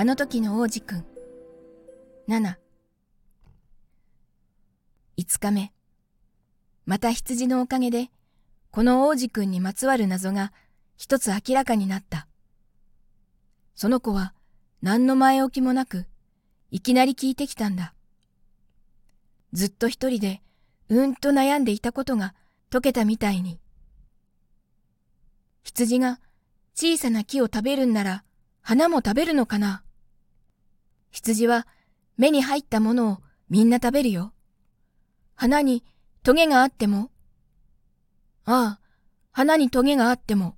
[0.00, 1.04] あの時の王子くん。
[2.26, 2.56] 7。
[5.18, 5.74] 5日目。
[6.86, 8.08] また羊のおかげで、
[8.70, 10.54] この王子くんにまつわる謎が
[10.96, 12.26] 一つ明らかになった。
[13.74, 14.32] その子は
[14.80, 16.06] 何の前置きもなく、
[16.70, 17.92] いきなり聞いてきたんだ。
[19.52, 20.40] ずっと一人で
[20.88, 22.34] うんと悩んでいたことが
[22.70, 23.60] 解けたみたいに。
[25.62, 26.20] 羊が
[26.74, 28.24] 小さな木を食べるんなら
[28.62, 29.82] 花も食べるのかな？
[31.10, 31.66] 羊は
[32.16, 33.18] 目に入ったものを
[33.48, 34.32] みんな食べるよ。
[35.34, 35.84] 花に
[36.22, 37.10] トゲがあっても
[38.44, 38.80] ああ、
[39.32, 40.56] 花にトゲがあっても。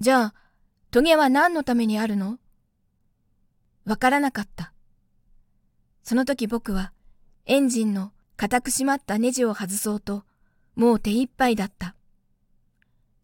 [0.00, 0.34] じゃあ、
[0.90, 2.38] トゲは何のためにあるの？
[3.84, 4.72] わからなかった。
[6.02, 6.92] その時僕は
[7.46, 10.24] エンジンの固く締まったネジを外そうと、
[10.76, 11.94] もう手一杯だった。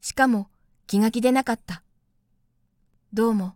[0.01, 0.49] しかも
[0.87, 1.83] 気が気でなかった。
[3.13, 3.55] どうも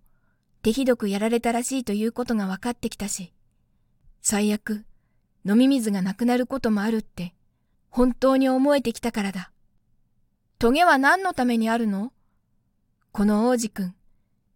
[0.68, 3.32] 手ひどくやられたらしいということが分かってきたし、
[4.20, 4.84] 最悪
[5.46, 7.32] 飲み水がなくなることもあるって
[7.88, 9.50] 本当に思えてきたからだ。
[10.58, 12.12] トゲは何のためにあるの？
[13.12, 13.94] この王子くん、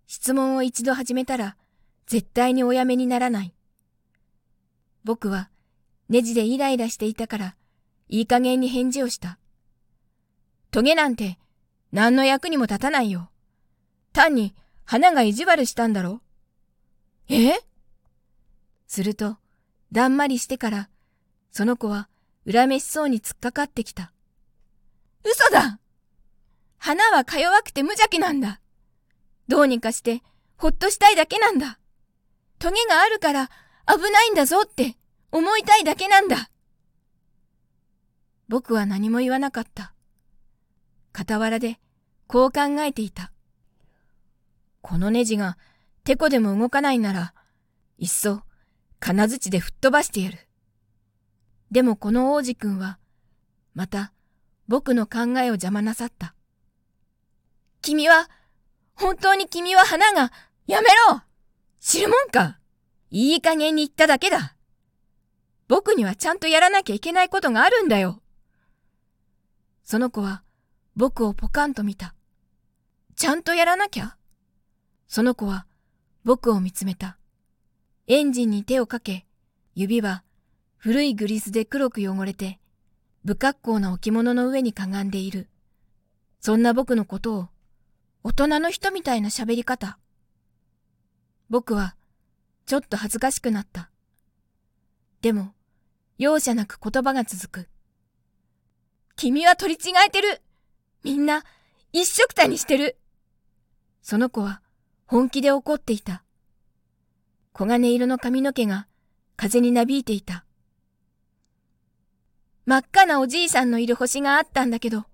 [0.07, 1.57] 質問を一度始めたら
[2.07, 3.55] 絶対におやめにならない。
[5.05, 5.49] 僕は
[6.11, 7.57] ネジでイライラしていたから
[8.11, 9.39] いい加減に返事をした。
[10.71, 11.39] トゲなんて
[11.91, 13.31] 何の役にも立たないよ。
[14.13, 16.21] 単に花が意地悪したんだろ？
[17.29, 17.55] え？
[18.87, 19.39] すると、
[19.91, 20.89] だんまりしてから、
[21.51, 22.09] その子は
[22.51, 24.13] 恨めしそうに突っかかってきた。
[25.25, 25.79] 嘘だ
[26.79, 28.61] 花はか弱くて無邪気なんだ。
[29.49, 30.23] どうにかして
[30.57, 31.79] ほっとしたいだけなんだ。
[32.59, 33.51] トゲがあるから
[33.87, 34.97] 危ないんだぞって
[35.31, 36.51] 思いたいだけなんだ。
[38.49, 39.95] 僕は何も言わなかった。
[41.17, 41.79] 傍らで
[42.27, 43.32] こう考えていた。
[44.83, 45.57] このネジが
[46.05, 47.35] てこでも動かないなら、
[47.99, 48.43] いっそ
[49.01, 50.39] 金槌で吹っ飛ばしてやる。
[51.71, 52.99] でもこの王子くんは、
[53.75, 54.13] また
[54.69, 56.35] 僕の考えを邪魔なさった。
[57.81, 58.29] 君は、
[58.95, 60.33] 本当に君は花が、
[60.67, 61.23] やめろ
[61.81, 62.59] 知るもんか
[63.11, 64.57] いい加減に言っただけだ。
[65.69, 68.21] 僕にはちゃんとやらなきゃいけないことがあるんだよ。
[69.85, 70.43] その子は
[70.97, 72.15] 僕をポカンと見た。
[73.17, 74.17] ちゃんとやらなきゃ？
[75.13, 75.67] その子は
[76.25, 77.19] 僕を見つめた。
[78.07, 79.27] エンジンに手をかけ、
[79.75, 80.23] 指は
[80.79, 82.59] 古いグリスで黒く汚れて、
[83.27, 85.49] 不格好な置物の上にかがんでいる。
[86.41, 87.49] そんな僕のことを、
[88.25, 89.99] 大人の人みたいな喋り方。
[91.51, 91.95] 僕は、
[92.65, 93.91] ちょっと恥ずかしくなった。
[95.21, 95.53] でも、
[96.17, 97.69] 容赦なく言葉が続く。
[99.17, 100.41] 君は取り違えてる
[101.05, 101.45] みんな、
[101.93, 102.97] 一緒くたにしてる
[104.01, 104.62] その子は、
[105.13, 106.23] 本気で怒っていた。
[107.55, 108.87] 黄金色の髪の毛が
[109.37, 110.47] 風になびいていた。
[112.65, 115.05] 真っ赤なおじいさんのいる星があったんだけど、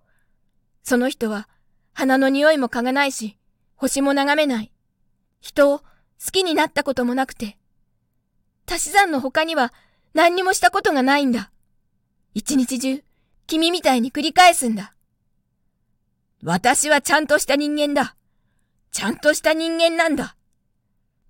[0.84, 1.48] その人は
[1.94, 3.38] 花の匂いも嗅がないし、
[3.74, 4.70] 星も眺めない。
[5.40, 5.84] 人を好
[6.30, 7.58] きになったこともなくて、
[8.70, 9.74] 足し算の他には
[10.14, 11.50] 何にもしたことがないんだ。
[12.34, 13.02] 一日中、
[13.48, 14.94] 君みたいに繰り返すんだ。
[16.44, 18.14] 私はちゃんとした人間だ。
[18.90, 20.36] ちゃんとした人間なんだ。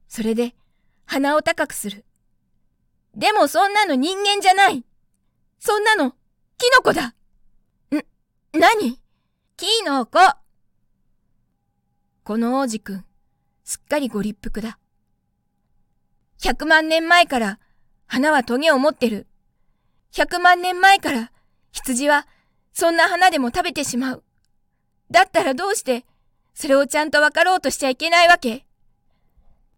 [0.08, 0.54] それで、
[1.04, 2.04] 鼻を高くする。
[3.14, 4.84] でもそんなの人間じゃない。
[5.58, 6.12] そんなの、
[6.56, 7.08] キノコだ。
[7.08, 7.14] ん、
[8.52, 9.00] 何？
[9.56, 10.18] キノコ。
[12.24, 13.04] この王子くん、
[13.64, 14.78] すっかりご立腹だ。
[16.40, 17.58] 百万年前から
[18.06, 19.26] 花はトゲを持ってる。
[20.12, 21.32] 百万年前から
[21.72, 22.28] 羊は
[22.72, 24.24] そんな花でも食べてしまう。
[25.10, 26.06] だったらどうして
[26.60, 28.66] それをちゃんと分かろうとしちゃいけないわけ。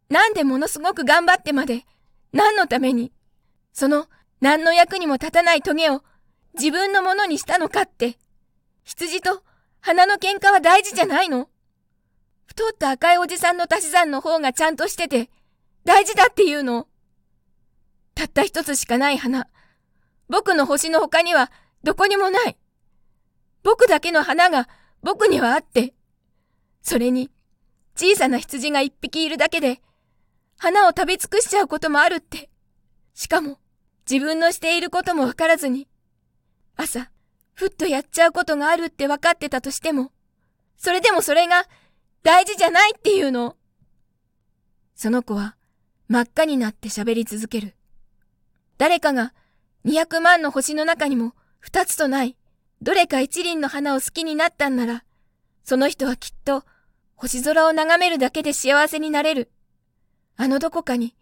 [0.09, 1.85] なんでものすごく頑張ってまで、
[2.33, 3.13] 何のために、
[3.75, 4.07] その
[4.41, 6.03] 何の役にも立たないトゲを
[6.55, 8.17] 自分のものにしたのかって、
[8.83, 9.43] 羊と
[9.81, 11.51] 花の喧嘩は大事じゃないの？
[12.47, 15.29] 太った赤いおじさんの足し算の方がちゃんとしてて、
[15.85, 16.87] 大事だっていうの？
[18.15, 19.49] たった一つしかない花。
[20.31, 21.53] 僕の星の他には
[21.85, 22.57] どこにもない。
[23.65, 24.67] 僕だけの花が
[25.03, 25.93] 僕にはあって、
[26.83, 27.31] それに、
[27.97, 29.81] 小さな羊が一匹いるだけで、
[30.59, 32.51] 花を食べ尽くしちゃうこともあるって。
[33.15, 33.59] しかも、
[34.11, 35.89] 自分のしていることもわからずに、
[36.77, 37.11] 朝、
[37.55, 40.13] ふっとやっちゃうことがあるって分かってたとしても、
[40.77, 41.67] それでもそれが
[42.23, 43.57] 大事じゃないっていうの。
[44.95, 45.57] その子は
[46.09, 47.77] 真っ赤になって喋り続ける。
[48.79, 49.35] 誰かが
[49.85, 52.37] 200万の星の中にも2つとない、
[52.81, 55.05] どれか一輪の花を好きになったんなら、
[55.65, 56.65] その人はきっと
[57.17, 59.51] 星空を眺めるだけで幸せになれる。
[60.37, 61.15] あのどこかに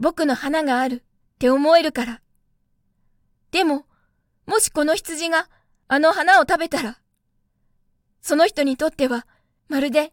[0.00, 2.20] 僕の花があるって思えるから。
[3.52, 3.86] でも、
[4.46, 5.48] もしこの羊が
[5.88, 6.98] あの花を食べたら、
[8.20, 9.26] その人にとっては
[9.68, 10.12] まるで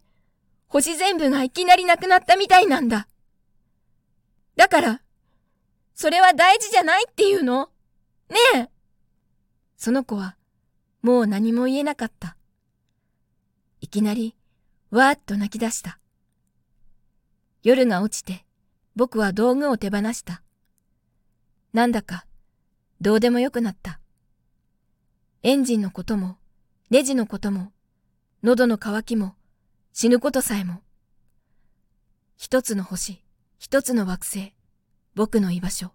[0.68, 3.08] 星全部がいきなりなくなったみたいなんだ。
[4.56, 5.02] だから、
[5.96, 7.70] それは大事じゃないっていうの？
[8.30, 8.70] ねえ
[9.78, 10.36] その子は
[11.02, 12.38] もう何も言えなかった。
[13.84, 14.34] いきなり
[14.92, 16.00] わーっと泣き出した。
[17.64, 18.46] 夜が落ちて
[18.96, 20.42] 僕は道具を手放した。
[21.74, 22.26] なんだか
[23.02, 24.00] どうでもよくなった。
[25.42, 26.38] エンジンのことも、
[26.92, 27.74] ネジのことも、
[28.42, 29.36] 喉の渇きも、
[29.92, 30.82] 死ぬことさえも。
[32.38, 33.22] 一つの星、
[33.60, 34.54] 一つの惑星、
[35.14, 35.92] 僕の居場所。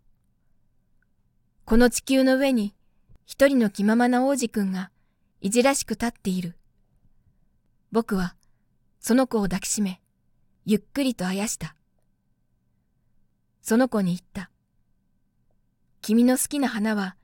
[1.65, 2.75] この地球の上に、
[3.25, 4.91] 一人の気ままな王子くんが、
[5.41, 6.58] いじらしく立っている。
[7.91, 8.35] 僕は、
[9.01, 10.01] その子を抱きしめ、
[10.67, 11.75] ゆっくりとあやした。
[13.63, 14.51] その子に言った。
[16.03, 17.17] 君の好きな花は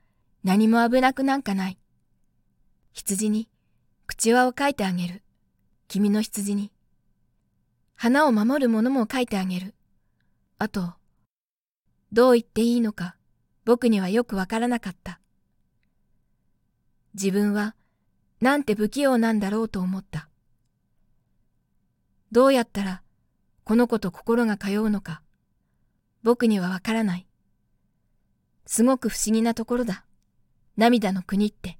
[0.43, 1.77] 何も危なくなんかない。
[2.93, 3.49] 羊に
[4.07, 5.23] 口輪を描いてあげる。
[5.87, 6.71] 君の羊に。
[7.95, 9.75] 花を守るものも描いてあげる。
[10.57, 10.93] あと、
[12.11, 13.15] どう言っていいのか
[13.65, 15.19] 僕にはよくわからなかった。
[17.13, 17.75] 自分は
[18.41, 20.29] なんて不器用なんだろうと思った。
[22.35, 23.01] どうやったら
[23.63, 25.21] この子と心が通うのか
[26.21, 27.27] 僕にはわからない。
[28.65, 30.03] すごく不思議なところだ。
[30.75, 31.77] 涙の国って。